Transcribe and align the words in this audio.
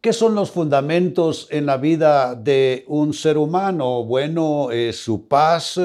¿Qué 0.00 0.12
son 0.12 0.34
los 0.34 0.50
fundamentos 0.50 1.48
en 1.50 1.66
la 1.66 1.78
vida 1.78 2.34
de 2.34 2.84
un 2.86 3.12
ser 3.12 3.38
humano? 3.38 4.04
Bueno, 4.04 4.70
es 4.70 4.96
su 4.96 5.26
paz, 5.26 5.80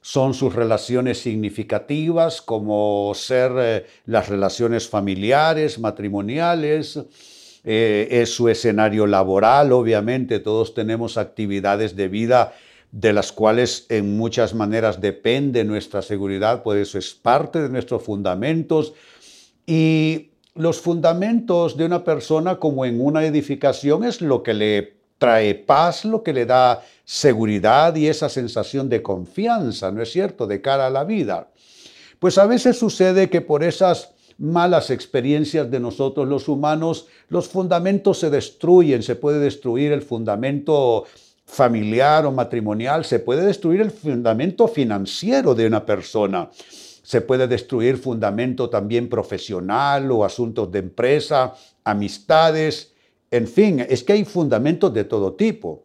son 0.00 0.34
sus 0.34 0.54
relaciones 0.54 1.18
significativas, 1.18 2.42
como 2.42 3.12
ser 3.14 3.52
eh, 3.56 3.86
las 4.04 4.28
relaciones 4.28 4.88
familiares, 4.88 5.78
matrimoniales, 5.78 7.00
eh, 7.64 8.08
es 8.10 8.32
su 8.32 8.48
escenario 8.48 9.06
laboral, 9.06 9.72
obviamente, 9.72 10.38
todos 10.38 10.74
tenemos 10.74 11.16
actividades 11.16 11.96
de 11.96 12.08
vida 12.08 12.54
de 12.92 13.12
las 13.12 13.32
cuales 13.32 13.86
en 13.88 14.16
muchas 14.16 14.54
maneras 14.54 15.00
depende 15.00 15.64
nuestra 15.64 16.02
seguridad, 16.02 16.62
pues 16.62 16.88
eso 16.88 16.98
es 16.98 17.14
parte 17.14 17.60
de 17.60 17.68
nuestros 17.68 18.02
fundamentos. 18.02 18.94
Y 19.66 20.30
los 20.56 20.80
fundamentos 20.80 21.76
de 21.76 21.84
una 21.84 22.02
persona 22.02 22.56
como 22.56 22.84
en 22.84 23.00
una 23.00 23.24
edificación 23.24 24.04
es 24.04 24.20
lo 24.20 24.42
que 24.42 24.54
le 24.54 24.96
trae 25.18 25.54
paz, 25.54 26.04
lo 26.04 26.22
que 26.22 26.32
le 26.32 26.46
da 26.46 26.82
seguridad 27.04 27.94
y 27.96 28.08
esa 28.08 28.28
sensación 28.28 28.88
de 28.88 29.02
confianza, 29.02 29.90
¿no 29.90 30.02
es 30.02 30.12
cierto?, 30.12 30.46
de 30.46 30.60
cara 30.60 30.86
a 30.86 30.90
la 30.90 31.04
vida. 31.04 31.48
Pues 32.18 32.38
a 32.38 32.46
veces 32.46 32.78
sucede 32.78 33.30
que 33.30 33.40
por 33.40 33.62
esas 33.62 34.10
malas 34.38 34.90
experiencias 34.90 35.70
de 35.70 35.80
nosotros 35.80 36.28
los 36.28 36.48
humanos, 36.48 37.06
los 37.28 37.48
fundamentos 37.48 38.18
se 38.18 38.30
destruyen, 38.30 39.02
se 39.02 39.16
puede 39.16 39.38
destruir 39.38 39.92
el 39.92 40.02
fundamento 40.02 41.04
familiar 41.46 42.26
o 42.26 42.32
matrimonial, 42.32 43.04
se 43.04 43.18
puede 43.18 43.46
destruir 43.46 43.80
el 43.80 43.90
fundamento 43.90 44.68
financiero 44.68 45.54
de 45.54 45.66
una 45.66 45.86
persona 45.86 46.50
se 47.06 47.20
puede 47.20 47.46
destruir 47.46 47.98
fundamento 47.98 48.68
también 48.68 49.08
profesional 49.08 50.10
o 50.10 50.24
asuntos 50.24 50.72
de 50.72 50.80
empresa, 50.80 51.54
amistades, 51.84 52.94
en 53.30 53.46
fin, 53.46 53.78
es 53.88 54.02
que 54.02 54.14
hay 54.14 54.24
fundamentos 54.24 54.92
de 54.92 55.04
todo 55.04 55.34
tipo. 55.34 55.84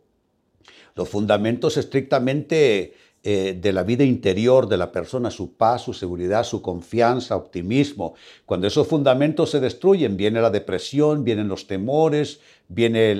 Los 0.96 1.08
fundamentos 1.08 1.78
estrictamente 1.78 2.96
eh, 3.22 3.56
de 3.62 3.72
la 3.72 3.84
vida 3.84 4.04
interior 4.04 4.68
de 4.68 4.78
la 4.78 4.92
persona, 4.92 5.30
su 5.30 5.54
paz, 5.54 5.84
su 5.84 5.94
seguridad, 5.94 6.44
su 6.44 6.60
confianza, 6.64 7.36
optimismo. 7.36 8.16
Cuando 8.48 8.66
esos 8.66 8.88
fundamentos 8.88 9.52
se 9.52 9.60
destruyen, 9.60 10.18
viene 10.18 10.42
la 10.42 10.50
depresión, 10.50 11.24
vienen 11.24 11.48
los 11.48 11.68
temores, 11.68 12.40
viene 12.68 13.14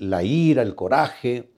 la 0.00 0.24
ira, 0.24 0.62
el 0.62 0.74
coraje. 0.74 1.50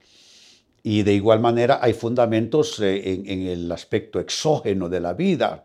Y 0.83 1.01
de 1.01 1.15
igual 1.15 1.39
manera 1.39 1.79
hay 1.81 1.93
fundamentos 1.93 2.79
eh, 2.81 3.23
en 3.25 3.47
el 3.47 3.71
aspecto 3.71 4.19
exógeno 4.19 4.89
de 4.89 4.99
la 4.99 5.13
vida 5.13 5.63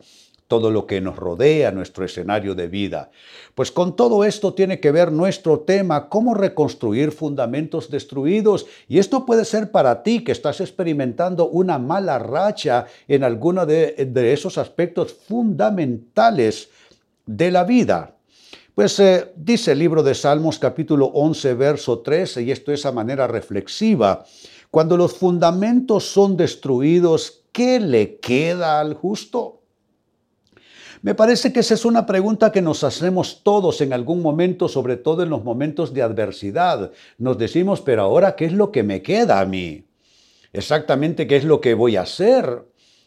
todo 0.53 0.71
lo 0.71 0.87
que 0.87 1.01
nos 1.01 1.17
rodea, 1.17 1.71
nuestro 1.71 2.05
escenario 2.05 2.55
de 2.55 2.69
vida. 2.69 3.11
Pues 3.55 3.73
con 3.73 3.97
todo 3.97 4.23
esto 4.23 4.53
tiene 4.53 4.81
que 4.81 4.93
ver 4.93 5.11
nuestro 5.11 5.61
tema, 5.61 6.11
cómo 6.11 6.35
reconstruir 6.35 7.11
fundamentos 7.11 7.91
destruidos. 7.91 8.67
Y 8.87 8.99
esto 8.99 9.25
puede 9.25 9.47
ser 9.47 9.71
para 9.71 10.03
ti 10.03 10.23
que 10.23 10.31
estás 10.31 10.61
experimentando 10.61 11.49
una 11.49 11.79
mala 11.79 12.19
racha 12.19 12.85
en 13.09 13.25
alguno 13.25 13.65
de, 13.65 13.95
esos 14.31 14.59
aspectos 14.59 15.15
fundamentales 15.27 16.69
de 17.25 17.51
la 17.51 17.65
vida. 17.65 18.15
Pues 18.75 19.01
eh, 19.01 19.33
dice 19.35 19.73
el 19.73 19.79
libro 19.79 20.03
de 20.03 20.15
Salmos 20.15 20.59
capítulo 20.59 21.07
11, 21.07 21.55
verso 21.55 22.01
13, 22.01 22.43
y 22.43 22.51
esto 22.51 22.73
es 22.73 22.85
a 22.85 22.93
manera 22.93 23.27
reflexiva, 23.27 24.27
cuando 24.71 24.99
los 24.99 25.15
fundamentos 25.15 26.13
son 26.13 26.37
destruidos, 26.37 27.41
¿qué 27.53 27.81
le 27.81 28.19
queda 28.19 28.81
al 28.81 28.93
justo? 28.93 29.62
Me 31.03 31.17
parece 31.17 31.53
que 31.53 31.61
esa 31.61 31.75
es 31.75 31.85
una 31.85 32.07
pregunta 32.07 32.53
que 32.53 32.63
nos 32.63 32.85
hacemos 32.85 33.43
todos 33.43 33.81
en 33.81 33.93
algún 33.93 34.23
momento, 34.23 34.69
sobre 34.69 34.97
todo 34.97 35.25
en 35.25 35.31
los 35.31 35.43
momentos 35.43 35.93
de 35.93 36.01
adversidad. 36.01 36.93
Nos 37.19 37.37
decimos, 37.39 37.81
pero 37.81 38.03
ahora, 38.03 38.37
¿qué 38.37 38.45
es 38.45 38.53
lo 38.53 38.71
que 38.71 38.85
me 38.85 39.03
queda 39.03 39.41
a 39.41 39.45
mí? 39.45 39.85
Exactamente, 40.53 41.27
¿qué 41.27 41.37
es 41.37 41.45
lo 41.45 41.61
que 41.61 41.75
voy 41.75 41.97
a 41.97 42.03
hacer? 42.03 42.65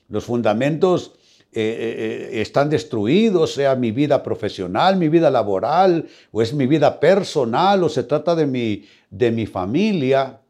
Los 0.09 0.25
fundamentos 0.25 1.13
eh, 1.53 1.61
eh, 1.61 2.29
eh, 2.33 2.41
están 2.41 2.69
destruidos, 2.69 3.53
sea 3.53 3.75
mi 3.75 3.91
vida 3.91 4.21
profesional, 4.21 4.97
mi 4.97 5.07
vida 5.07 5.29
laboral, 5.29 6.05
o 6.33 6.41
es 6.41 6.53
mi 6.53 6.67
vida 6.67 6.99
personal, 6.99 7.81
o 7.81 7.87
se 7.87 8.03
trata 8.03 8.35
de 8.35 8.45
mi, 8.45 8.83
de 9.09 9.31
mi 9.31 9.45
familia. 9.45 10.41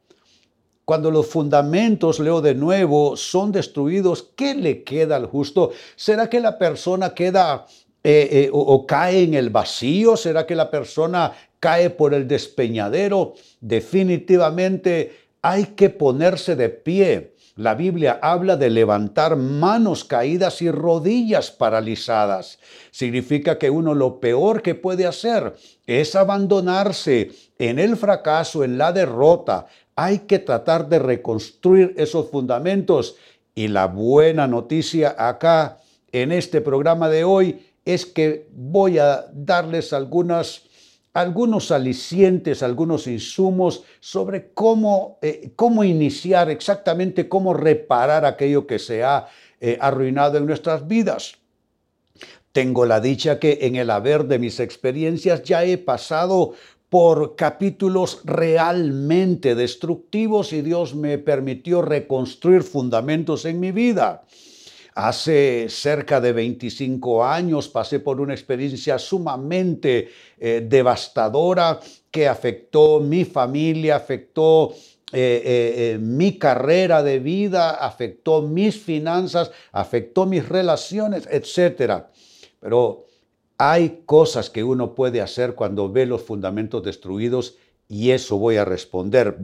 Cuando 0.85 1.09
los 1.09 1.25
fundamentos, 1.25 2.19
leo 2.19 2.41
de 2.41 2.53
nuevo, 2.53 3.18
son 3.18 3.51
destruidos, 3.51 4.29
¿qué 4.35 4.53
le 4.53 4.84
queda 4.84 5.16
al 5.16 5.25
justo? 5.25 5.72
¿Será 5.96 6.29
que 6.29 6.40
la 6.40 6.59
persona 6.59 7.16
queda 7.16 7.66
eh, 8.03 8.29
eh, 8.31 8.50
o, 8.53 8.85
cae 8.85 9.23
en 9.23 9.34
el 9.34 9.50
vacío? 9.50 10.16
¿Será 10.16 10.46
que 10.46 10.53
la 10.53 10.69
persona 10.69 11.34
cae 11.59 11.90
por 11.90 12.13
el 12.13 12.28
despeñadero? 12.28 13.34
Definitivamente 13.59 15.25
hay 15.41 15.66
que 15.75 15.90
ponerse 15.90 16.56
de 16.56 16.69
pie. 16.69 17.34
La 17.56 17.73
Biblia 17.73 18.19
habla 18.22 18.57
de 18.57 18.69
levantar 18.69 19.38
manos 19.38 20.03
caídas 20.03 20.62
y 20.62 20.69
rodillas 20.69 21.50
paralizadas. 21.50 22.59
Significa 22.91 23.57
que 23.57 23.69
uno 23.69 23.96
lo 23.96 24.19
peor 24.19 24.62
que 24.62 24.75
puede 24.75 25.07
hacer 25.07 25.56
es 25.88 26.16
abandonarse 26.16 27.31
en 27.57 27.79
el 27.79 27.96
fracaso, 27.96 28.63
en 28.63 28.78
la 28.78 28.91
derrota, 28.91 29.67
hay 29.96 30.20
que 30.20 30.40
tratar 30.40 30.90
de 30.90 31.00
reconstruir 31.00 31.94
esos 31.98 32.30
fundamentos. 32.30 33.16
Y 33.54 33.70
la 33.70 33.88
buena 33.88 34.48
noticia 34.48 35.16
acá 35.18 35.78
en 36.12 36.32
este 36.32 36.62
programa 36.62 37.10
de 37.10 37.24
hoy 37.24 37.66
es 37.86 38.06
que 38.06 38.48
voy 38.52 38.98
a 38.98 39.26
darles 39.32 39.94
algunos 39.94 41.72
alicientes, 41.72 42.64
algunos 42.64 43.08
insumos 43.08 43.84
sobre 44.00 44.52
cómo, 44.54 45.18
eh, 45.22 45.52
cómo 45.56 45.84
iniciar 45.84 46.50
exactamente, 46.50 47.30
cómo 47.30 47.54
reparar 47.54 48.26
aquello 48.26 48.68
que 48.68 48.80
se 48.80 49.04
ha 49.04 49.28
eh, 49.62 49.78
arruinado 49.80 50.38
en 50.38 50.46
nuestras 50.46 50.88
vidas. 50.88 51.36
Tengo 52.52 52.86
la 52.86 53.02
dicha 53.02 53.38
que 53.38 53.60
en 53.62 53.76
el 53.76 53.90
haber 53.90 54.26
de 54.26 54.40
mis 54.40 54.62
experiencias 54.62 55.44
ya 55.44 55.66
he 55.66 55.78
pasado 55.78 56.54
por 56.90 57.35
capítulos 57.35 58.22
realmente 58.23 59.56
destructivos 59.56 60.53
y 60.53 60.62
Dios 60.62 60.96
me 60.96 61.18
permitió 61.18 61.81
reconstruir 61.81 62.63
fundamentos 62.63 63.46
en 63.46 63.59
mi 63.59 63.72
vida. 63.72 64.23
Hace 64.94 65.68
cerca 65.68 66.22
de 66.22 66.31
25 66.31 67.25
años 67.25 67.68
pasé 67.68 68.00
por 68.00 68.22
una 68.22 68.34
experiencia 68.34 68.97
sumamente 68.97 70.07
eh, 70.40 70.66
devastadora 70.66 71.81
que 72.09 72.29
afectó 72.29 73.02
mi 73.02 73.25
familia, 73.25 73.97
afectó 73.97 74.73
eh, 75.12 75.94
eh, 75.94 75.97
mi 76.00 76.40
carrera 76.40 77.03
de 77.03 77.19
vida, 77.19 77.72
afectó 77.72 78.41
mis 78.41 78.79
finanzas, 78.79 79.52
afectó 79.73 80.25
mis 80.25 80.47
relaciones, 80.47 81.28
etc. 81.29 82.06
Pero 82.62 83.06
hay 83.58 84.04
cosas 84.06 84.50
que 84.50 84.64
uno 84.64 84.96
puede 84.96 85.22
hacer 85.22 85.56
cuando 85.56 85.92
ve 85.92 86.06
los 86.06 86.22
fundamentos 86.22 86.84
destruidos 86.84 87.58
y 87.88 88.12
eso 88.12 88.38
voy 88.38 88.58
a 88.58 88.66
responder. 88.66 89.38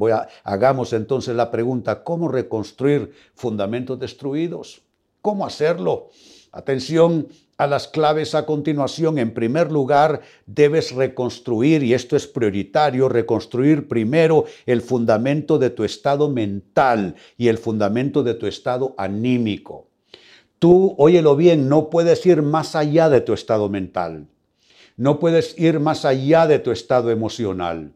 Hagamos 0.43 0.93
entonces 0.93 1.35
la 1.35 1.51
pregunta, 1.51 2.03
¿cómo 2.03 2.27
reconstruir 2.27 3.11
fundamentos 3.35 3.99
destruidos? 3.99 4.81
¿Cómo 5.21 5.45
hacerlo? 5.45 6.09
Atención 6.51 7.27
a 7.57 7.67
las 7.67 7.87
claves 7.87 8.33
a 8.33 8.45
continuación. 8.45 9.19
En 9.19 9.33
primer 9.33 9.71
lugar, 9.71 10.21
debes 10.47 10.91
reconstruir, 10.93 11.83
y 11.83 11.93
esto 11.93 12.15
es 12.15 12.25
prioritario, 12.25 13.07
reconstruir 13.07 13.87
primero 13.87 14.45
el 14.65 14.81
fundamento 14.81 15.59
de 15.59 15.69
tu 15.69 15.83
estado 15.83 16.27
mental 16.27 17.15
y 17.37 17.49
el 17.49 17.59
fundamento 17.59 18.23
de 18.23 18.33
tu 18.33 18.47
estado 18.47 18.95
anímico. 18.97 19.90
Tú, 20.61 20.93
óyelo 20.99 21.35
bien, 21.35 21.69
no 21.69 21.89
puedes 21.89 22.23
ir 22.23 22.43
más 22.43 22.75
allá 22.75 23.09
de 23.09 23.21
tu 23.21 23.33
estado 23.33 23.67
mental. 23.67 24.27
No 24.95 25.17
puedes 25.17 25.57
ir 25.57 25.79
más 25.79 26.05
allá 26.05 26.45
de 26.45 26.59
tu 26.59 26.69
estado 26.69 27.09
emocional. 27.09 27.93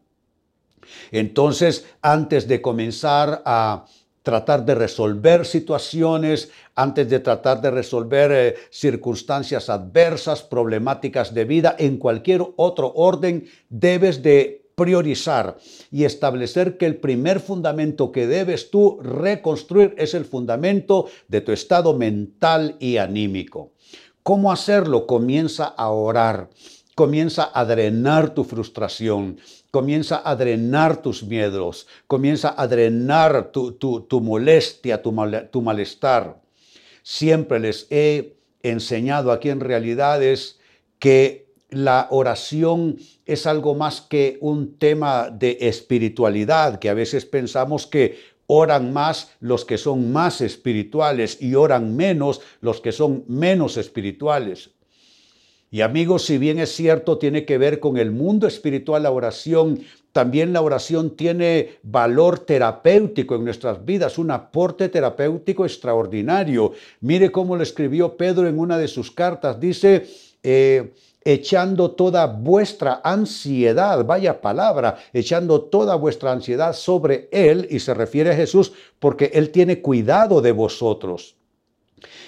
Entonces, 1.12 1.86
antes 2.02 2.48
de 2.48 2.60
comenzar 2.60 3.40
a 3.44 3.84
tratar 4.24 4.64
de 4.64 4.74
resolver 4.74 5.46
situaciones, 5.46 6.50
antes 6.74 7.08
de 7.08 7.20
tratar 7.20 7.60
de 7.60 7.70
resolver 7.70 8.32
eh, 8.32 8.54
circunstancias 8.70 9.70
adversas, 9.70 10.42
problemáticas 10.42 11.32
de 11.32 11.44
vida, 11.44 11.76
en 11.78 11.98
cualquier 11.98 12.42
otro 12.56 12.92
orden, 12.96 13.46
debes 13.68 14.24
de 14.24 14.65
priorizar 14.76 15.56
y 15.90 16.04
establecer 16.04 16.76
que 16.76 16.86
el 16.86 16.96
primer 16.96 17.40
fundamento 17.40 18.12
que 18.12 18.26
debes 18.26 18.70
tú 18.70 19.00
reconstruir 19.02 19.94
es 19.96 20.14
el 20.14 20.26
fundamento 20.26 21.06
de 21.28 21.40
tu 21.40 21.50
estado 21.50 21.94
mental 21.94 22.76
y 22.78 22.98
anímico. 22.98 23.72
¿Cómo 24.22 24.52
hacerlo? 24.52 25.06
Comienza 25.06 25.64
a 25.64 25.88
orar, 25.90 26.50
comienza 26.94 27.50
a 27.54 27.64
drenar 27.64 28.34
tu 28.34 28.44
frustración, 28.44 29.38
comienza 29.70 30.20
a 30.22 30.36
drenar 30.36 31.00
tus 31.00 31.22
miedos, 31.22 31.86
comienza 32.06 32.54
a 32.56 32.68
drenar 32.68 33.50
tu, 33.52 34.04
molestia, 34.22 35.00
tu, 35.00 35.14
tu 35.50 35.62
malestar. 35.62 36.42
Siempre 37.02 37.60
les 37.60 37.86
he 37.88 38.36
enseñado 38.62 39.32
aquí 39.32 39.48
en 39.48 39.60
realidad 39.60 40.22
es 40.22 40.58
que 40.98 41.45
la 41.70 42.06
oración 42.10 42.96
es 43.24 43.46
algo 43.46 43.74
más 43.74 44.00
que 44.00 44.38
un 44.40 44.78
tema 44.78 45.30
de 45.30 45.58
espiritualidad, 45.60 46.78
que 46.78 46.88
a 46.88 46.94
veces 46.94 47.26
pensamos 47.26 47.86
que 47.86 48.16
oran 48.46 48.92
más 48.92 49.32
los 49.40 49.64
que 49.64 49.78
son 49.78 50.12
más 50.12 50.40
espirituales 50.40 51.38
y 51.40 51.54
oran 51.54 51.96
menos 51.96 52.40
los 52.60 52.80
que 52.80 52.92
son 52.92 53.24
menos 53.26 53.76
espirituales. 53.76 54.70
Y 55.68 55.80
amigos, 55.80 56.24
si 56.24 56.38
bien 56.38 56.60
es 56.60 56.70
cierto, 56.72 57.18
tiene 57.18 57.44
que 57.44 57.58
ver 57.58 57.80
con 57.80 57.96
el 57.96 58.12
mundo 58.12 58.46
espiritual 58.46 59.02
la 59.02 59.10
oración, 59.10 59.80
también 60.12 60.52
la 60.52 60.62
oración 60.62 61.16
tiene 61.16 61.78
valor 61.82 62.38
terapéutico 62.38 63.34
en 63.34 63.44
nuestras 63.44 63.84
vidas, 63.84 64.16
un 64.16 64.30
aporte 64.30 64.88
terapéutico 64.88 65.66
extraordinario. 65.66 66.72
Mire 67.00 67.32
cómo 67.32 67.56
lo 67.56 67.64
escribió 67.64 68.16
Pedro 68.16 68.46
en 68.46 68.58
una 68.58 68.78
de 68.78 68.86
sus 68.86 69.10
cartas. 69.10 69.58
Dice, 69.60 70.06
eh, 70.42 70.94
echando 71.26 71.90
toda 71.90 72.26
vuestra 72.26 73.00
ansiedad, 73.02 74.04
vaya 74.04 74.40
palabra, 74.40 74.96
echando 75.12 75.60
toda 75.60 75.96
vuestra 75.96 76.30
ansiedad 76.30 76.72
sobre 76.72 77.28
Él, 77.32 77.66
y 77.68 77.80
se 77.80 77.94
refiere 77.94 78.30
a 78.30 78.36
Jesús, 78.36 78.72
porque 79.00 79.32
Él 79.34 79.50
tiene 79.50 79.82
cuidado 79.82 80.40
de 80.40 80.52
vosotros. 80.52 81.34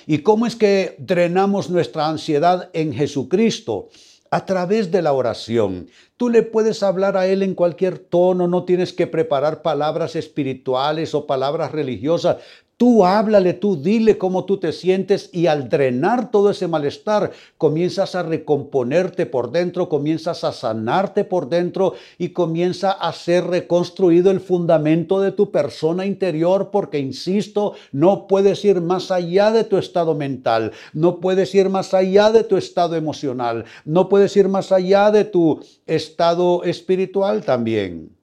¿Y 0.07 0.19
cómo 0.19 0.47
es 0.47 0.57
que 0.57 0.97
drenamos 0.99 1.71
nuestra 1.71 2.09
ansiedad 2.09 2.71
en 2.73 2.93
Jesucristo? 2.93 3.89
A 4.31 4.45
través 4.45 4.91
de 4.91 5.01
la 5.01 5.13
oración. 5.13 5.89
Tú 6.17 6.29
le 6.29 6.43
puedes 6.43 6.83
hablar 6.83 7.17
a 7.17 7.27
Él 7.27 7.43
en 7.43 7.55
cualquier 7.55 7.99
tono, 7.99 8.49
no 8.49 8.65
tienes 8.65 8.93
que 8.93 9.07
preparar 9.07 9.63
palabras 9.63 10.17
espirituales 10.17 11.15
o 11.15 11.27
palabras 11.27 11.71
religiosas. 11.71 12.39
Tú 12.79 13.05
háblale, 13.05 13.55
tú 13.55 13.83
dile 13.83 14.19
cómo 14.19 14.45
tú 14.45 14.59
te 14.59 14.73
sientes 14.73 15.31
y 15.33 15.49
al 15.49 15.69
drenar 15.69 16.31
todo 16.31 16.51
ese 16.51 16.69
malestar, 16.69 17.33
comienzas 17.57 18.15
a 18.15 18.23
recomponerte 18.23 19.27
por 19.27 19.51
dentro, 19.51 19.89
comienzas 19.89 20.45
a 20.45 20.53
sanarte 20.53 21.25
por 21.25 21.49
dentro 21.49 21.95
y 22.19 22.29
comienza 22.29 22.93
a 22.93 23.13
ser 23.13 23.49
reconstruido 23.49 24.31
el 24.31 24.39
fundamento 24.39 25.21
de 25.21 25.33
tu 25.33 25.51
persona 25.51 26.07
interior, 26.07 26.71
porque, 26.71 27.01
insisto, 27.01 27.75
no 27.91 28.29
puedes 28.29 28.65
ir 28.65 28.81
más 28.81 29.11
allá 29.11 29.51
de 29.51 29.65
tu 29.65 29.77
estado 29.77 30.15
mental, 30.15 30.71
no 30.93 31.19
puedes 31.19 31.53
ir 31.57 31.71
más 31.71 31.95
allá 31.95 32.31
de 32.31 32.45
tu 32.45 32.57
estado 32.57 32.95
emocional, 32.95 33.65
no 33.85 34.09
puedes 34.09 34.37
ir 34.37 34.47
más 34.47 34.71
allá 34.71 35.11
de 35.11 35.25
tu 35.25 35.61
estado 35.85 36.63
espiritual 36.63 37.45
también. 37.45 38.18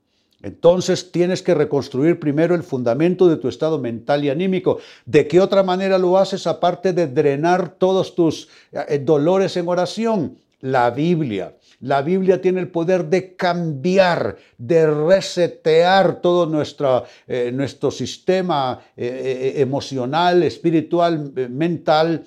Entonces 0.46 1.12
tienes 1.12 1.42
que 1.42 1.56
reconstruir 1.56 2.20
primero 2.20 2.54
el 2.54 2.62
fundamento 2.62 3.28
de 3.28 3.38
tu 3.38 3.48
estado 3.48 3.80
mental 3.80 4.24
y 4.24 4.30
anímico. 4.30 4.78
¿De 5.04 5.28
qué 5.28 5.42
otra 5.42 5.64
manera 5.64 5.98
lo 5.98 6.20
haces 6.20 6.46
aparte 6.46 6.94
de 6.94 7.08
drenar 7.08 7.70
todos 7.80 8.14
tus 8.14 8.48
eh, 8.72 9.02
dolores 9.04 9.58
en 9.58 9.68
oración? 9.68 10.38
La 10.62 10.92
Biblia. 10.92 11.56
La 11.80 12.04
Biblia 12.04 12.44
tiene 12.44 12.60
el 12.60 12.68
poder 12.68 13.06
de 13.06 13.36
cambiar, 13.36 14.38
de 14.60 14.86
resetear 14.86 16.22
todo 16.22 16.46
nuestro, 16.46 17.06
eh, 17.28 17.50
nuestro 17.52 17.90
sistema 17.90 18.80
eh, 18.96 19.56
emocional, 19.58 20.44
espiritual, 20.44 21.34
mental 21.50 22.24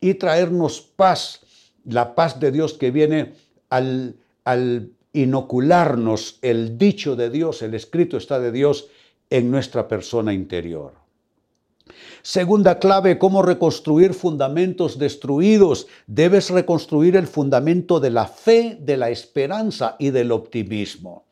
y 0.00 0.14
traernos 0.14 0.80
paz, 0.80 1.38
la 1.84 2.16
paz 2.16 2.40
de 2.40 2.50
Dios 2.50 2.74
que 2.74 2.90
viene 2.90 3.32
al, 3.68 4.16
al 4.42 4.90
inocularnos 5.12 6.38
el 6.42 6.78
dicho 6.78 7.16
de 7.16 7.30
Dios, 7.30 7.62
el 7.62 7.74
escrito 7.74 8.16
está 8.16 8.38
de 8.38 8.52
Dios 8.52 8.88
en 9.28 9.50
nuestra 9.50 9.88
persona 9.88 10.32
interior. 10.32 10.92
Segunda 12.22 12.78
clave, 12.78 13.18
cómo 13.18 13.42
reconstruir 13.42 14.14
fundamentos 14.14 14.98
destruidos. 14.98 15.86
Debes 16.06 16.50
reconstruir 16.50 17.16
el 17.16 17.26
fundamento 17.26 17.98
de 17.98 18.10
la 18.10 18.26
fe, 18.26 18.76
de 18.80 18.96
la 18.96 19.10
esperanza 19.10 19.96
y 19.98 20.10
del 20.10 20.32
optimismo. 20.32 21.24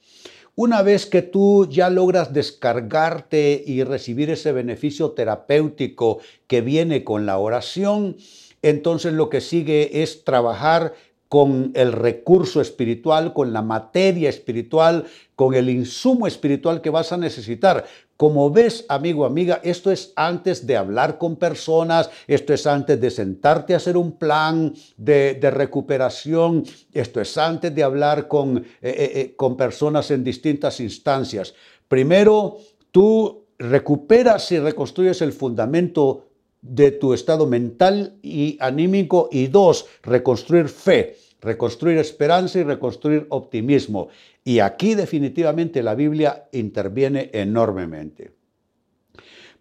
Una 0.54 0.82
vez 0.82 1.06
que 1.06 1.22
tú 1.22 1.68
ya 1.70 1.88
logras 1.88 2.32
descargarte 2.32 3.62
y 3.64 3.84
recibir 3.84 4.30
ese 4.30 4.50
beneficio 4.50 5.12
terapéutico 5.12 6.18
que 6.48 6.62
viene 6.62 7.04
con 7.04 7.26
la 7.26 7.38
oración, 7.38 8.16
entonces 8.62 9.12
lo 9.12 9.30
que 9.30 9.40
sigue 9.40 10.02
es 10.02 10.24
trabajar 10.24 10.94
con 11.28 11.72
el 11.74 11.92
recurso 11.92 12.60
espiritual, 12.60 13.32
con 13.34 13.52
la 13.52 13.62
materia 13.62 14.30
espiritual, 14.30 15.04
con 15.36 15.54
el 15.54 15.68
insumo 15.68 16.26
espiritual 16.26 16.80
que 16.80 16.90
vas 16.90 17.12
a 17.12 17.18
necesitar. 17.18 17.84
Como 18.16 18.50
ves, 18.50 18.84
amigo, 18.88 19.24
amiga, 19.24 19.60
esto 19.62 19.92
es 19.92 20.12
antes 20.16 20.66
de 20.66 20.76
hablar 20.76 21.18
con 21.18 21.36
personas, 21.36 22.10
esto 22.26 22.52
es 22.52 22.66
antes 22.66 23.00
de 23.00 23.10
sentarte 23.10 23.74
a 23.74 23.76
hacer 23.76 23.96
un 23.96 24.12
plan 24.18 24.74
de, 24.96 25.38
recuperación, 25.52 26.64
esto 26.92 27.20
es 27.20 27.38
antes 27.38 27.72
de 27.74 27.82
hablar 27.84 28.26
con, 28.26 28.58
eh, 28.58 28.64
eh, 28.82 29.12
eh, 29.14 29.34
con 29.36 29.56
personas 29.56 30.10
en 30.10 30.24
distintas 30.24 30.80
instancias. 30.80 31.54
Primero, 31.86 32.56
tú 32.90 33.44
recuperas 33.58 34.50
y 34.52 34.58
reconstruyes 34.58 35.20
el 35.22 35.32
fundamento 35.32 36.27
de 36.60 36.90
tu 36.90 37.14
estado 37.14 37.46
mental 37.46 38.18
y 38.22 38.56
anímico 38.60 39.28
y 39.30 39.46
dos, 39.46 39.86
reconstruir 40.02 40.68
fe, 40.68 41.16
reconstruir 41.40 41.98
esperanza 41.98 42.58
y 42.58 42.64
reconstruir 42.64 43.26
optimismo. 43.30 44.08
Y 44.44 44.60
aquí 44.60 44.94
definitivamente 44.94 45.82
la 45.82 45.94
Biblia 45.94 46.48
interviene 46.52 47.30
enormemente. 47.32 48.32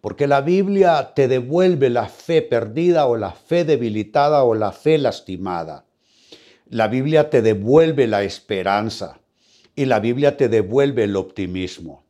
Porque 0.00 0.26
la 0.26 0.40
Biblia 0.40 1.12
te 1.14 1.28
devuelve 1.28 1.90
la 1.90 2.08
fe 2.08 2.42
perdida 2.42 3.06
o 3.06 3.16
la 3.16 3.32
fe 3.32 3.64
debilitada 3.64 4.44
o 4.44 4.54
la 4.54 4.72
fe 4.72 4.98
lastimada. 4.98 5.86
La 6.70 6.88
Biblia 6.88 7.30
te 7.30 7.42
devuelve 7.42 8.06
la 8.06 8.22
esperanza 8.22 9.20
y 9.74 9.86
la 9.86 10.00
Biblia 10.00 10.36
te 10.36 10.48
devuelve 10.48 11.04
el 11.04 11.16
optimismo. 11.16 12.04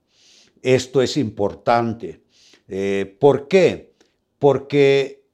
Esto 0.63 1.01
es 1.01 1.17
importante. 1.17 2.23
Eh, 2.67 3.17
¿Por 3.19 3.49
qué? 3.49 3.88
Porque 4.39 5.25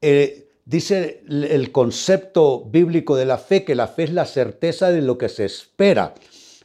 eh, 0.00 0.48
dice 0.64 1.22
el 1.28 1.72
concepto 1.72 2.64
bíblico 2.64 3.16
de 3.16 3.24
la 3.26 3.38
fe 3.38 3.64
que 3.64 3.74
la 3.74 3.88
fe 3.88 4.04
es 4.04 4.12
la 4.12 4.26
certeza 4.26 4.90
de 4.90 5.02
lo 5.02 5.16
que 5.16 5.28
se 5.28 5.44
espera, 5.44 6.14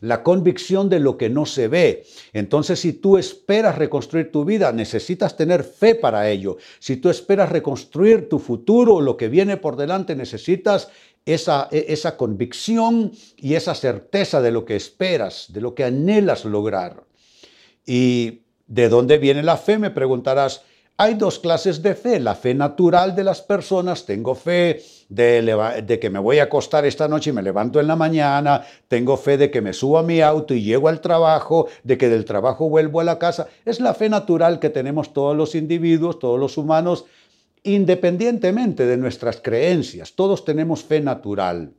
la 0.02 0.22
convicción 0.24 0.90
de 0.90 1.00
lo 1.00 1.18
que 1.18 1.30
no 1.30 1.46
se 1.46 1.70
ve. 1.70 2.04
Entonces, 2.34 2.82
si 2.82 2.92
tú 2.92 3.18
esperas 3.18 3.78
reconstruir 3.78 4.32
tu 4.32 4.44
vida, 4.44 4.74
necesitas 4.74 5.38
tener 5.38 5.64
fe 5.64 5.96
para 5.96 6.30
ello. 6.30 6.58
Si 6.80 6.98
tú 6.98 7.10
esperas 7.10 7.50
reconstruir 7.50 8.28
tu 8.28 8.40
futuro, 8.40 9.00
lo 9.00 9.16
que 9.16 9.30
viene 9.30 9.56
por 9.56 9.78
delante, 9.78 10.18
necesitas 10.18 10.90
esa, 11.26 11.70
e, 11.72 11.86
esa 11.88 12.18
convicción 12.18 13.14
y 13.38 13.54
esa 13.54 13.76
certeza 13.76 14.42
de 14.42 14.52
lo 14.52 14.66
que 14.66 14.76
esperas, 14.76 15.46
de 15.54 15.62
lo 15.62 15.74
que 15.74 15.86
anhelas 15.86 16.44
lograr. 16.44 17.06
¿Y 17.86 18.42
de 18.68 18.90
dónde 18.90 19.18
viene 19.18 19.42
la 19.42 19.56
fe? 19.56 19.78
Me 19.78 19.92
preguntarás. 19.92 20.64
Hay 21.04 21.16
dos 21.16 21.38
clases 21.38 21.84
de 21.84 21.96
fe, 21.96 22.18
la 22.22 22.34
fe 22.34 22.54
natural 22.54 23.14
de 23.14 23.26
las 23.26 23.42
personas, 23.42 24.06
tengo 24.06 24.36
fe 24.36 24.82
de, 25.10 26.00
que 26.02 26.10
me 26.10 26.18
voy 26.18 26.40
a 26.40 26.44
acostar 26.44 26.86
esta 26.86 27.10
noche 27.10 27.32
y 27.32 27.34
me 27.34 27.42
levanto 27.42 27.82
en 27.82 27.88
la 27.88 27.98
mañana, 27.98 28.66
tengo 28.88 29.18
fe 29.18 29.38
de 29.38 29.52
que 29.52 29.60
me 29.60 29.74
subo 29.74 29.98
a 29.98 30.04
mi 30.04 30.22
auto 30.22 30.54
y 30.54 30.64
llego 30.64 30.88
al 30.88 31.02
trabajo, 31.02 31.68
de 31.84 31.98
que 31.98 32.08
del 32.08 32.24
trabajo 32.24 32.70
vuelvo 32.70 33.02
a 33.02 33.04
la 33.04 33.20
casa, 33.20 33.50
es 33.66 33.82
la 33.82 33.94
fe 33.94 34.08
natural 34.08 34.62
que 34.62 34.70
tenemos 34.70 35.12
todos 35.12 35.36
los 35.36 35.56
individuos, 35.56 36.20
todos 36.20 36.40
los 36.40 36.58
humanos, 36.58 37.04
independientemente 37.64 38.86
de 38.86 38.96
nuestras 38.96 39.42
creencias, 39.42 40.14
todos 40.14 40.46
tenemos 40.46 40.86
fe 40.86 41.02
natural. 41.02 41.74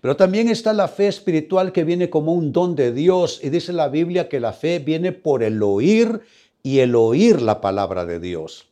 Pero 0.00 0.16
también 0.16 0.48
está 0.48 0.72
la 0.72 0.86
fe 0.86 1.08
espiritual 1.08 1.72
que 1.72 1.82
viene 1.82 2.10
como 2.10 2.34
un 2.34 2.52
don 2.52 2.76
de 2.76 2.92
Dios 2.92 3.40
y 3.42 3.48
dice 3.48 3.72
la 3.72 3.88
Biblia 3.88 4.28
que 4.28 4.38
la 4.38 4.52
fe 4.52 4.78
viene 4.78 5.12
por 5.12 5.42
el 5.42 5.62
oír 5.62 6.20
y 6.64 6.80
el 6.80 6.96
oír 6.96 7.42
la 7.42 7.60
palabra 7.60 8.04
de 8.06 8.18
Dios. 8.18 8.66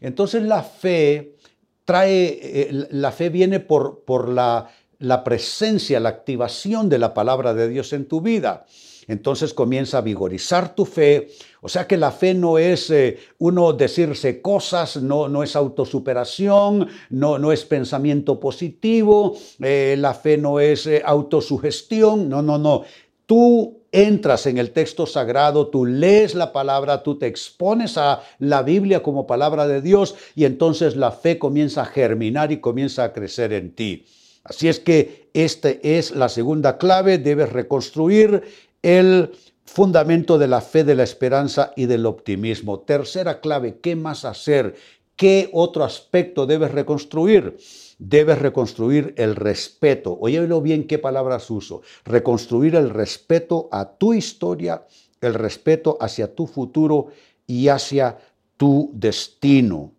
Entonces 0.00 0.44
la 0.44 0.62
fe 0.62 1.36
trae, 1.84 2.38
eh, 2.40 2.86
la 2.90 3.10
fe 3.10 3.28
viene 3.28 3.60
por, 3.60 4.04
por 4.04 4.28
la, 4.28 4.70
la 5.00 5.24
presencia, 5.24 6.00
la 6.00 6.08
activación 6.08 6.88
de 6.88 6.98
la 6.98 7.12
palabra 7.12 7.52
de 7.52 7.68
Dios 7.68 7.92
en 7.92 8.06
tu 8.06 8.20
vida. 8.20 8.64
Entonces 9.08 9.52
comienza 9.52 9.98
a 9.98 10.02
vigorizar 10.02 10.76
tu 10.76 10.84
fe. 10.84 11.30
O 11.60 11.68
sea 11.68 11.88
que 11.88 11.96
la 11.96 12.12
fe 12.12 12.32
no 12.32 12.58
es 12.58 12.88
eh, 12.90 13.18
uno 13.38 13.72
decirse 13.72 14.40
cosas, 14.40 15.02
no, 15.02 15.28
no 15.28 15.42
es 15.42 15.56
autosuperación, 15.56 16.86
no, 17.10 17.38
no 17.40 17.50
es 17.50 17.64
pensamiento 17.64 18.38
positivo, 18.38 19.36
eh, 19.60 19.96
la 19.98 20.14
fe 20.14 20.38
no 20.38 20.60
es 20.60 20.88
autosugestión, 21.04 22.28
no, 22.28 22.40
no, 22.40 22.56
no. 22.58 22.84
tú 23.26 23.81
entras 23.92 24.46
en 24.46 24.56
el 24.56 24.72
texto 24.72 25.06
sagrado, 25.06 25.68
tú 25.68 25.84
lees 25.84 26.34
la 26.34 26.52
palabra, 26.52 27.02
tú 27.02 27.18
te 27.18 27.26
expones 27.26 27.98
a 27.98 28.22
la 28.38 28.62
Biblia 28.62 29.02
como 29.02 29.26
palabra 29.26 29.68
de 29.68 29.82
Dios 29.82 30.14
y 30.34 30.46
entonces 30.46 30.96
la 30.96 31.12
fe 31.12 31.38
comienza 31.38 31.82
a 31.82 31.86
germinar 31.86 32.50
y 32.50 32.60
comienza 32.60 33.04
a 33.04 33.12
crecer 33.12 33.52
en 33.52 33.74
ti. 33.74 34.06
Así 34.44 34.68
es 34.68 34.80
que 34.80 35.28
esta 35.34 35.68
es 35.70 36.10
la 36.12 36.28
segunda 36.28 36.78
clave, 36.78 37.18
debes 37.18 37.52
reconstruir 37.52 38.42
el 38.82 39.30
fundamento 39.64 40.38
de 40.38 40.48
la 40.48 40.60
fe, 40.60 40.84
de 40.84 40.94
la 40.94 41.04
esperanza 41.04 41.72
y 41.76 41.86
del 41.86 42.06
optimismo. 42.06 42.80
Tercera 42.80 43.40
clave, 43.40 43.78
¿qué 43.80 43.94
más 43.94 44.24
hacer? 44.24 44.74
¿Qué 45.16 45.50
otro 45.52 45.84
aspecto 45.84 46.46
debes 46.46 46.72
reconstruir? 46.72 47.56
Debes 48.04 48.40
reconstruir 48.40 49.14
el 49.16 49.36
respeto. 49.36 50.18
Óyelo 50.20 50.60
bien 50.60 50.88
qué 50.88 50.98
palabras 50.98 51.48
uso. 51.52 51.82
Reconstruir 52.04 52.74
el 52.74 52.90
respeto 52.90 53.68
a 53.70 53.96
tu 53.96 54.12
historia, 54.12 54.84
el 55.20 55.34
respeto 55.34 55.96
hacia 56.00 56.34
tu 56.34 56.48
futuro 56.48 57.12
y 57.46 57.68
hacia 57.68 58.18
tu 58.56 58.90
destino. 58.92 59.92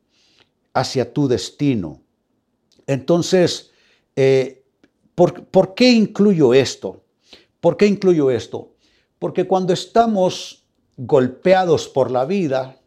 Hacia 0.74 1.14
tu 1.14 1.30
destino. 1.30 2.02
Entonces, 2.88 3.72
eh, 4.18 4.66
¿por, 5.16 5.46
¿por 5.46 5.74
qué 5.74 5.90
incluyo 5.90 6.54
esto? 6.54 7.06
¿Por 7.62 7.78
qué 7.78 7.88
incluyo 7.88 8.32
esto? 8.32 8.74
Porque 9.18 9.48
cuando 9.48 9.72
estamos 9.72 10.66
golpeados 10.98 11.88
por 11.88 12.12
la 12.12 12.26
vida, 12.26 12.82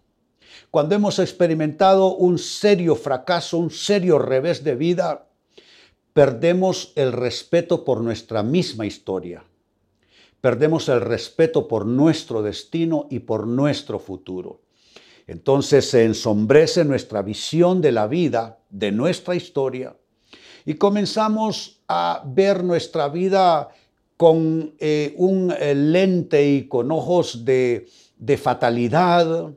cuando 0.76 0.94
hemos 0.94 1.18
experimentado 1.20 2.16
un 2.16 2.36
serio 2.36 2.96
fracaso, 2.96 3.56
un 3.56 3.70
serio 3.70 4.18
revés 4.18 4.62
de 4.62 4.74
vida, 4.74 5.26
perdemos 6.12 6.92
el 6.96 7.12
respeto 7.12 7.82
por 7.82 8.02
nuestra 8.02 8.42
misma 8.42 8.84
historia. 8.84 9.42
Perdemos 10.42 10.90
el 10.90 11.00
respeto 11.00 11.66
por 11.66 11.86
nuestro 11.86 12.42
destino 12.42 13.06
y 13.08 13.20
por 13.20 13.46
nuestro 13.46 13.98
futuro. 13.98 14.60
Entonces 15.26 15.88
se 15.88 16.04
ensombrece 16.04 16.84
nuestra 16.84 17.22
visión 17.22 17.80
de 17.80 17.92
la 17.92 18.06
vida, 18.06 18.58
de 18.68 18.92
nuestra 18.92 19.34
historia, 19.34 19.96
y 20.66 20.74
comenzamos 20.74 21.80
a 21.88 22.22
ver 22.26 22.62
nuestra 22.62 23.08
vida 23.08 23.70
con 24.18 24.74
eh, 24.78 25.14
un 25.16 25.54
eh, 25.58 25.74
lente 25.74 26.46
y 26.46 26.68
con 26.68 26.92
ojos 26.92 27.46
de, 27.46 27.88
de 28.18 28.36
fatalidad, 28.36 29.54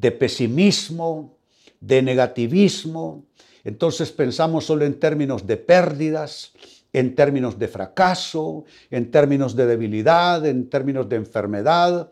de 0.00 0.10
pesimismo, 0.12 1.36
de 1.80 2.02
negativismo. 2.02 3.24
Entonces 3.64 4.10
pensamos 4.10 4.64
solo 4.64 4.84
en 4.84 4.98
términos 4.98 5.46
de 5.46 5.56
pérdidas, 5.56 6.52
en 6.92 7.14
términos 7.14 7.58
de 7.58 7.68
fracaso, 7.68 8.64
en 8.90 9.10
términos 9.10 9.54
de 9.54 9.66
debilidad, 9.66 10.44
en 10.46 10.68
términos 10.68 11.08
de 11.08 11.16
enfermedad. 11.16 12.10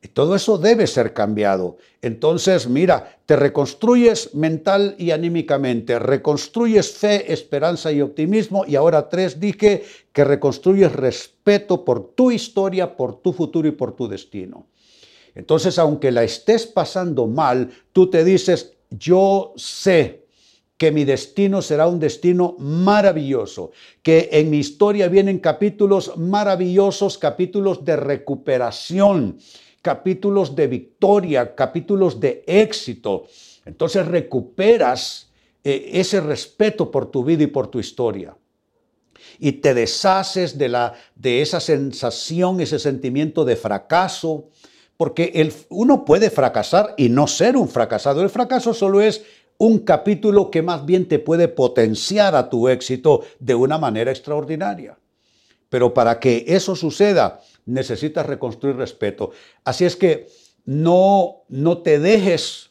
Y 0.00 0.08
todo 0.08 0.36
eso 0.36 0.58
debe 0.58 0.86
ser 0.86 1.14
cambiado. 1.14 1.78
Entonces, 2.02 2.68
mira, 2.68 3.18
te 3.24 3.36
reconstruyes 3.36 4.34
mental 4.34 4.94
y 4.98 5.10
anímicamente, 5.12 5.98
reconstruyes 5.98 6.92
fe, 6.92 7.32
esperanza 7.32 7.90
y 7.90 8.02
optimismo. 8.02 8.64
Y 8.66 8.76
ahora 8.76 9.08
tres, 9.08 9.40
dije 9.40 9.82
que 10.12 10.24
reconstruyes 10.24 10.92
respeto 10.92 11.84
por 11.86 12.12
tu 12.14 12.30
historia, 12.30 12.94
por 12.96 13.22
tu 13.22 13.32
futuro 13.32 13.66
y 13.66 13.72
por 13.72 13.96
tu 13.96 14.06
destino. 14.06 14.66
Entonces, 15.34 15.78
aunque 15.78 16.12
la 16.12 16.22
estés 16.22 16.66
pasando 16.66 17.26
mal, 17.26 17.70
tú 17.92 18.08
te 18.08 18.24
dices, 18.24 18.74
yo 18.90 19.52
sé 19.56 20.24
que 20.76 20.90
mi 20.90 21.04
destino 21.04 21.62
será 21.62 21.86
un 21.86 22.00
destino 22.00 22.56
maravilloso, 22.58 23.72
que 24.02 24.28
en 24.32 24.50
mi 24.50 24.58
historia 24.58 25.08
vienen 25.08 25.38
capítulos 25.38 26.16
maravillosos, 26.16 27.16
capítulos 27.18 27.84
de 27.84 27.96
recuperación, 27.96 29.38
capítulos 29.82 30.56
de 30.56 30.66
victoria, 30.66 31.54
capítulos 31.54 32.18
de 32.18 32.42
éxito. 32.46 33.26
Entonces 33.64 34.06
recuperas 34.06 35.30
eh, 35.62 35.90
ese 35.94 36.20
respeto 36.20 36.90
por 36.90 37.10
tu 37.10 37.24
vida 37.24 37.44
y 37.44 37.48
por 37.48 37.68
tu 37.68 37.78
historia. 37.78 38.36
Y 39.38 39.52
te 39.52 39.74
deshaces 39.74 40.58
de, 40.58 40.68
la, 40.68 40.94
de 41.14 41.40
esa 41.40 41.60
sensación, 41.60 42.60
ese 42.60 42.78
sentimiento 42.78 43.44
de 43.44 43.56
fracaso, 43.56 44.50
porque 44.96 45.32
el, 45.34 45.52
uno 45.68 46.04
puede 46.04 46.30
fracasar 46.30 46.94
y 46.96 47.08
no 47.08 47.26
ser 47.26 47.56
un 47.56 47.68
fracasado. 47.68 48.22
El 48.22 48.30
fracaso 48.30 48.74
solo 48.74 49.00
es 49.00 49.24
un 49.58 49.80
capítulo 49.80 50.50
que 50.50 50.62
más 50.62 50.84
bien 50.84 51.08
te 51.08 51.18
puede 51.18 51.48
potenciar 51.48 52.34
a 52.34 52.48
tu 52.50 52.68
éxito 52.68 53.22
de 53.38 53.54
una 53.54 53.78
manera 53.78 54.10
extraordinaria. 54.10 54.98
Pero 55.68 55.94
para 55.94 56.20
que 56.20 56.44
eso 56.48 56.76
suceda, 56.76 57.40
necesitas 57.66 58.26
reconstruir 58.26 58.76
respeto. 58.76 59.30
Así 59.64 59.84
es 59.84 59.96
que 59.96 60.28
no, 60.64 61.44
no 61.48 61.78
te 61.78 61.98
dejes 61.98 62.70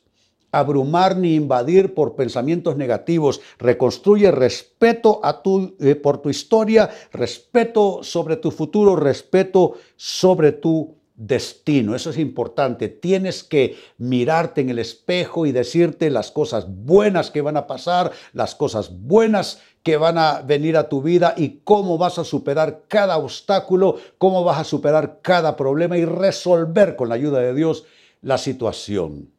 abrumar 0.51 1.17
ni 1.17 1.35
invadir 1.35 1.93
por 1.93 2.15
pensamientos 2.15 2.77
negativos. 2.77 3.41
Reconstruye 3.57 4.31
respeto 4.31 5.19
a 5.23 5.41
tu, 5.41 5.75
eh, 5.79 5.95
por 5.95 6.19
tu 6.19 6.29
historia, 6.29 6.89
respeto 7.11 8.03
sobre 8.03 8.37
tu 8.37 8.51
futuro, 8.51 8.95
respeto 8.95 9.73
sobre 9.95 10.51
tu 10.51 10.95
destino. 11.15 11.95
Eso 11.95 12.09
es 12.09 12.17
importante. 12.17 12.89
Tienes 12.89 13.43
que 13.43 13.77
mirarte 13.97 14.61
en 14.61 14.69
el 14.69 14.79
espejo 14.79 15.45
y 15.45 15.51
decirte 15.51 16.09
las 16.09 16.31
cosas 16.31 16.65
buenas 16.67 17.31
que 17.31 17.41
van 17.41 17.57
a 17.57 17.67
pasar, 17.67 18.11
las 18.33 18.55
cosas 18.55 18.91
buenas 19.01 19.61
que 19.83 19.97
van 19.97 20.17
a 20.17 20.41
venir 20.41 20.77
a 20.77 20.89
tu 20.89 21.01
vida 21.01 21.33
y 21.37 21.59
cómo 21.63 21.97
vas 21.97 22.17
a 22.17 22.23
superar 22.23 22.83
cada 22.87 23.17
obstáculo, 23.17 23.97
cómo 24.17 24.43
vas 24.43 24.59
a 24.59 24.63
superar 24.63 25.19
cada 25.21 25.55
problema 25.55 25.97
y 25.97 26.05
resolver 26.05 26.95
con 26.95 27.09
la 27.09 27.15
ayuda 27.15 27.39
de 27.39 27.53
Dios 27.53 27.85
la 28.21 28.37
situación. 28.37 29.29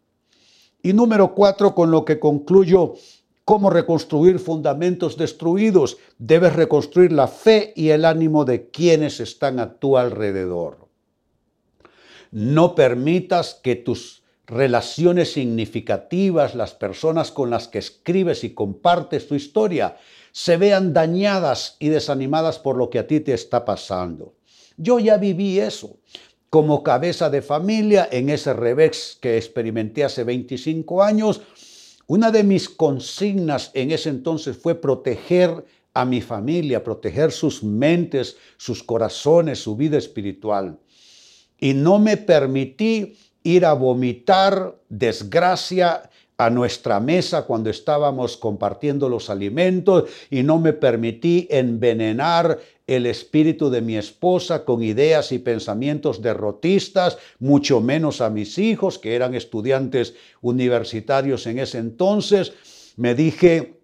Y 0.83 0.93
número 0.93 1.35
cuatro, 1.35 1.75
con 1.75 1.91
lo 1.91 2.05
que 2.05 2.21
concluyo, 2.21 2.95
cómo 3.47 3.71
reconstruir 3.71 4.39
fundamentos 4.39 5.17
destruidos. 5.17 5.97
Debes 6.19 6.55
reconstruir 6.55 7.11
la 7.11 7.27
fe 7.27 7.73
y 7.75 7.89
el 7.89 8.05
ánimo 8.05 8.45
de 8.45 8.69
quienes 8.69 9.19
están 9.21 9.59
a 9.61 9.75
tu 9.75 9.97
alrededor. 9.97 10.84
No 12.35 12.75
permitas 12.75 13.61
que 13.63 13.77
tus 13.77 14.25
relaciones 14.45 15.35
significativas, 15.35 16.57
las 16.57 16.75
personas 16.75 17.31
con 17.31 17.49
las 17.49 17.69
que 17.69 17.79
escribes 17.79 18.43
y 18.43 18.55
compartes 18.55 19.29
tu 19.29 19.37
historia, 19.37 19.99
se 20.33 20.57
vean 20.57 20.93
dañadas 20.93 21.77
y 21.79 21.91
desanimadas 21.91 22.59
por 22.59 22.77
lo 22.77 22.91
que 22.91 22.99
a 22.99 23.07
ti 23.07 23.21
te 23.21 23.35
está 23.35 23.65
pasando. 23.65 24.35
Yo 24.77 24.99
ya 24.99 25.17
viví 25.17 25.61
eso 25.61 25.99
como 26.51 26.83
cabeza 26.83 27.31
de 27.31 27.41
familia 27.41 28.09
en 28.11 28.29
ese 28.31 28.53
revés 28.53 29.17
que 29.21 29.37
experimenté 29.37 30.03
hace 30.03 30.25
25 30.25 31.05
años. 31.05 31.41
Una 32.09 32.33
de 32.33 32.43
mis 32.43 32.69
consignas 32.69 33.71
en 33.75 33.93
ese 33.93 34.09
entonces 34.09 34.57
fue 34.57 34.75
proteger 34.75 35.65
a 35.93 36.05
mi 36.05 36.21
familia, 36.21 36.83
proteger 36.83 37.31
sus 37.31 37.63
mentes, 37.63 38.39
sus 38.57 38.83
corazones, 38.83 39.61
su 39.61 39.77
vida 39.77 39.99
espiritual 39.99 40.81
y 41.65 41.73
no 41.73 41.99
me 41.99 42.19
permití 42.19 43.17
ir 43.43 43.65
a 43.65 43.73
vomitar 43.73 44.77
desgracia 44.91 46.11
a 46.37 46.51
nuestra 46.51 47.01
mesa 47.01 47.47
cuando 47.47 47.71
estábamos 47.71 48.37
compartiendo 48.37 49.09
los 49.09 49.31
alimentos 49.31 50.11
y 50.31 50.43
no 50.43 50.59
me 50.59 50.75
permití 50.75 51.49
envenenar 51.51 52.59
el 52.87 53.07
espíritu 53.07 53.71
de 53.71 53.81
mi 53.81 53.97
esposa 53.97 54.67
con 54.67 54.83
ideas 54.83 55.33
y 55.33 55.39
pensamientos 55.39 56.21
derrotistas, 56.21 57.17
mucho 57.39 57.81
menos 57.81 58.21
a 58.21 58.29
mis 58.29 58.59
hijos 58.59 58.99
que 58.99 59.15
eran 59.15 59.35
estudiantes 59.35 60.13
universitarios 60.43 61.47
en 61.47 61.61
ese 61.61 61.79
entonces. 61.79 62.53
Me 62.97 63.15
dije, 63.15 63.81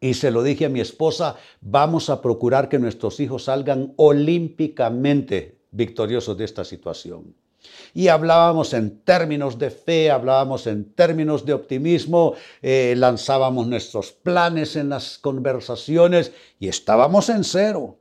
y 0.00 0.14
se 0.14 0.32
lo 0.32 0.42
dije 0.42 0.64
a 0.64 0.70
mi 0.70 0.80
esposa, 0.80 1.36
vamos 1.60 2.10
a 2.10 2.20
procurar 2.20 2.68
que 2.68 2.80
nuestros 2.80 3.20
hijos 3.20 3.44
salgan 3.44 3.92
olímpicamente 3.94 5.61
victoriosos 5.72 6.36
de 6.38 6.44
esta 6.44 6.64
situación. 6.64 7.34
Y 7.94 8.08
hablábamos 8.08 8.72
en 8.74 9.00
términos 9.00 9.58
de 9.58 9.70
fe, 9.70 10.10
hablábamos 10.10 10.66
en 10.66 10.92
términos 10.92 11.44
de 11.44 11.52
optimismo, 11.52 12.34
eh, 12.60 12.94
lanzábamos 12.96 13.66
nuestros 13.66 14.12
planes 14.12 14.76
en 14.76 14.88
las 14.88 15.18
conversaciones 15.18 16.32
y 16.58 16.68
estábamos 16.68 17.28
en 17.28 17.44
cero. 17.44 17.98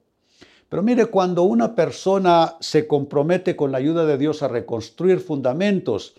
Pero 0.70 0.84
mire, 0.84 1.08
cuando 1.08 1.44
una 1.44 1.76
persona 1.76 2.56
se 2.62 2.88
compromete 2.88 3.56
con 3.56 3.72
la 3.72 3.78
ayuda 3.78 4.06
de 4.06 4.18
Dios 4.18 4.42
a 4.42 4.48
reconstruir 4.48 5.20
fundamentos, 5.20 6.16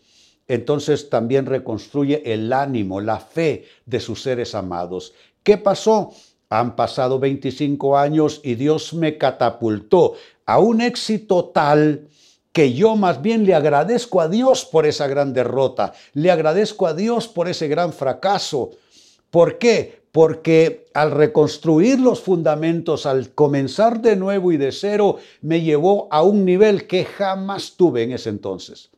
entonces 0.46 1.08
también 1.08 1.46
reconstruye 1.46 2.22
el 2.32 2.52
ánimo, 2.52 3.00
la 3.00 3.18
fe 3.18 3.64
de 3.86 3.98
sus 3.98 4.22
seres 4.22 4.54
amados. 4.54 5.14
¿Qué 5.42 5.56
pasó? 5.56 6.12
Han 6.52 6.76
pasado 6.76 7.18
25 7.18 7.96
años 7.96 8.40
y 8.44 8.56
Dios 8.56 8.92
me 8.94 9.16
catapultó 9.16 10.14
a 10.44 10.58
un 10.58 10.80
éxito 10.80 11.46
tal 11.46 12.08
que 12.52 12.74
yo 12.74 12.96
más 12.96 13.22
bien 13.22 13.46
le 13.46 13.54
agradezco 13.54 14.20
a 14.20 14.28
Dios 14.28 14.64
por 14.66 14.84
esa 14.84 15.06
gran 15.06 15.32
derrota, 15.32 15.94
le 16.12 16.30
agradezco 16.30 16.86
a 16.86 16.92
Dios 16.92 17.26
por 17.26 17.48
ese 17.48 17.68
gran 17.68 17.92
fracaso, 17.94 18.72
¿Por 19.32 19.56
qué? 19.56 20.02
Porque 20.12 20.84
al 20.92 21.10
reconstruir 21.10 21.98
los 21.98 22.20
fundamentos, 22.20 23.06
al 23.06 23.30
comenzar 23.30 24.02
de 24.02 24.14
nuevo 24.14 24.52
y 24.52 24.58
de 24.58 24.70
cero, 24.70 25.16
me 25.40 25.62
llevó 25.62 26.06
a 26.10 26.22
un 26.22 26.44
nivel 26.44 26.86
que 26.86 27.06
jamás 27.06 27.76
tuve 27.78 28.02
en 28.02 28.12
ese 28.12 28.28
entonces. 28.28 28.90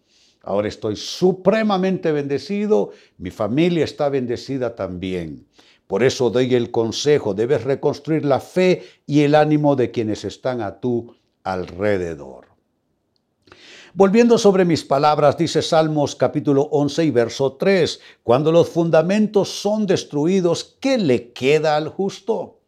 Ahora 0.43 0.67
estoy 0.67 0.97
supremamente 0.97 2.11
bendecido, 2.11 2.91
mi 3.17 3.31
familia 3.31 3.85
está 3.85 4.09
bendecida 4.09 4.75
también. 4.75 5.47
Por 5.87 6.03
eso 6.03 6.31
doy 6.31 6.55
el 6.55 6.71
consejo, 6.71 7.35
debes 7.35 7.65
reconstruir 7.65 8.25
la 8.25 8.41
fe 8.41 8.83
y 9.07 9.23
el 9.23 9.35
ánimo 9.35 9.77
de 9.77 9.91
quienes 9.91 10.25
están 10.25 10.63
a 10.63 10.81
tu 10.81 11.15
alrededor. 11.43 12.47
Volviendo 13.97 14.39
sobre 14.39 14.65
mis 14.65 14.83
palabras, 14.83 15.39
dice 15.39 15.63
Salmos 15.63 16.17
capítulo 16.17 16.63
11 16.63 17.05
y 17.05 17.11
verso 17.13 17.53
3, 17.53 18.01
cuando 18.25 18.51
los 18.51 18.69
fundamentos 18.69 19.51
son 19.51 19.87
destruidos, 19.87 20.77
¿qué 20.81 20.99
le 20.99 21.33
queda 21.33 21.77
al 21.77 21.89
justo? 21.91 22.59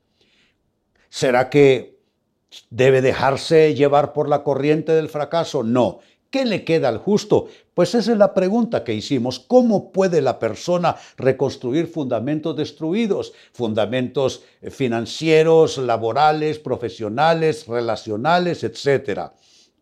¿Será 1.09 1.51
que 1.51 1.99
debe 2.71 3.03
dejarse 3.03 3.75
llevar 3.75 4.13
por 4.13 4.29
la 4.29 4.45
corriente 4.45 4.93
del 4.93 5.09
fracaso? 5.09 5.65
No. 5.65 5.99
¿Qué 6.37 6.45
le 6.45 6.65
queda 6.65 6.91
al 6.91 6.99
justo? 6.99 7.49
Pues 7.73 7.95
esa 7.95 8.13
es 8.13 8.19
la 8.19 8.35
pregunta 8.35 8.85
que 8.85 8.93
hicimos. 8.93 9.41
¿Cómo 9.41 9.91
puede 9.91 10.21
la 10.21 10.39
persona 10.39 10.95
reconstruir 11.17 11.87
fundamentos 11.87 12.55
destruidos? 12.55 13.33
Fundamentos 13.55 14.43
eh, 14.61 14.71
financieros, 14.71 15.79
laborales, 15.79 16.59
profesionales, 16.59 17.67
relacionales, 17.67 18.65
etc. 18.65 19.31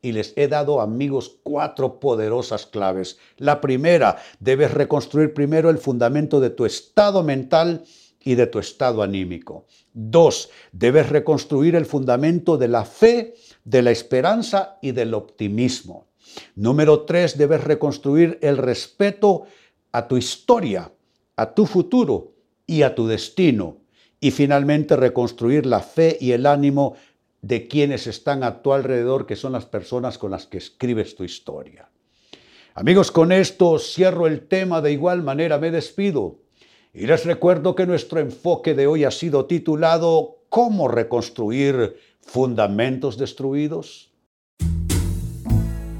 Y 0.00 0.12
les 0.12 0.32
he 0.36 0.46
dado, 0.46 0.80
amigos, 0.80 1.38
cuatro 1.42 1.98
poderosas 1.98 2.66
claves. 2.66 3.18
La 3.36 3.60
primera, 3.60 4.18
debes 4.38 4.70
reconstruir 4.70 5.34
primero 5.34 5.70
el 5.70 5.78
fundamento 5.78 6.38
de 6.38 6.50
tu 6.50 6.66
estado 6.66 7.24
mental 7.24 7.82
y 8.20 8.36
de 8.36 8.46
tu 8.46 8.60
estado 8.60 9.02
anímico. 9.02 9.66
Dos, 9.92 10.50
debes 10.70 11.08
reconstruir 11.08 11.74
el 11.74 11.84
fundamento 11.84 12.56
de 12.56 12.68
la 12.68 12.84
fe, 12.84 13.34
de 13.64 13.82
la 13.82 13.90
esperanza 13.90 14.78
y 14.80 14.92
del 14.92 15.14
optimismo. 15.14 16.13
Número 16.54 17.02
tres, 17.02 17.38
debes 17.38 17.64
reconstruir 17.64 18.38
el 18.42 18.56
respeto 18.56 19.44
a 19.92 20.08
tu 20.08 20.16
historia, 20.16 20.92
a 21.36 21.54
tu 21.54 21.66
futuro 21.66 22.32
y 22.66 22.82
a 22.82 22.94
tu 22.94 23.06
destino. 23.06 23.78
Y 24.20 24.30
finalmente 24.30 24.96
reconstruir 24.96 25.66
la 25.66 25.80
fe 25.80 26.16
y 26.20 26.32
el 26.32 26.46
ánimo 26.46 26.96
de 27.42 27.68
quienes 27.68 28.06
están 28.06 28.42
a 28.42 28.62
tu 28.62 28.72
alrededor, 28.72 29.26
que 29.26 29.36
son 29.36 29.52
las 29.52 29.66
personas 29.66 30.16
con 30.16 30.30
las 30.30 30.46
que 30.46 30.58
escribes 30.58 31.14
tu 31.14 31.24
historia. 31.24 31.90
Amigos, 32.74 33.10
con 33.10 33.32
esto 33.32 33.78
cierro 33.78 34.26
el 34.26 34.48
tema, 34.48 34.80
de 34.80 34.92
igual 34.92 35.22
manera 35.22 35.58
me 35.58 35.70
despido. 35.70 36.38
Y 36.94 37.06
les 37.06 37.24
recuerdo 37.26 37.74
que 37.74 37.86
nuestro 37.86 38.18
enfoque 38.18 38.74
de 38.74 38.86
hoy 38.86 39.04
ha 39.04 39.10
sido 39.10 39.46
titulado 39.46 40.38
¿Cómo 40.48 40.88
reconstruir 40.88 41.96
fundamentos 42.20 43.18
destruidos? 43.18 44.13